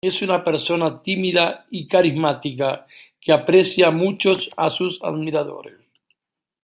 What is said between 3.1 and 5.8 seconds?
que aprecia mucho a sus admiradores.